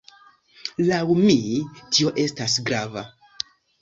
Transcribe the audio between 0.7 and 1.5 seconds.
Laŭ mi,